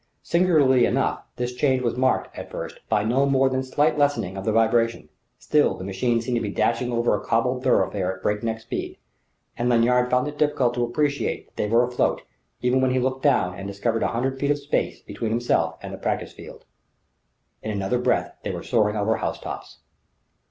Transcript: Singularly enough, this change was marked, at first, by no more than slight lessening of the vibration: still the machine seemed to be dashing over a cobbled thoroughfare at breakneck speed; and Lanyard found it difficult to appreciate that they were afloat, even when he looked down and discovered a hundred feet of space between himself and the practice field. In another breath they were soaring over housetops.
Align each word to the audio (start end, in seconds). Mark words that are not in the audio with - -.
Singularly 0.23 0.87
enough, 0.87 1.25
this 1.35 1.53
change 1.53 1.83
was 1.83 1.95
marked, 1.95 2.35
at 2.35 2.49
first, 2.49 2.79
by 2.89 3.03
no 3.03 3.27
more 3.27 3.49
than 3.49 3.61
slight 3.61 3.99
lessening 3.99 4.35
of 4.35 4.45
the 4.45 4.51
vibration: 4.51 5.09
still 5.37 5.75
the 5.75 5.83
machine 5.83 6.19
seemed 6.19 6.37
to 6.37 6.41
be 6.41 6.49
dashing 6.49 6.91
over 6.91 7.13
a 7.15 7.23
cobbled 7.23 7.63
thoroughfare 7.63 8.15
at 8.17 8.23
breakneck 8.23 8.59
speed; 8.61 8.97
and 9.59 9.69
Lanyard 9.69 10.09
found 10.09 10.27
it 10.27 10.39
difficult 10.39 10.73
to 10.73 10.83
appreciate 10.83 11.45
that 11.49 11.55
they 11.55 11.69
were 11.69 11.83
afloat, 11.83 12.23
even 12.63 12.81
when 12.81 12.89
he 12.89 12.99
looked 12.99 13.21
down 13.21 13.53
and 13.53 13.67
discovered 13.67 14.01
a 14.01 14.07
hundred 14.07 14.39
feet 14.39 14.49
of 14.49 14.57
space 14.57 15.03
between 15.03 15.29
himself 15.29 15.77
and 15.83 15.93
the 15.93 15.99
practice 15.99 16.33
field. 16.33 16.65
In 17.61 17.69
another 17.69 17.99
breath 17.99 18.35
they 18.41 18.49
were 18.49 18.63
soaring 18.63 18.95
over 18.95 19.17
housetops. 19.17 19.81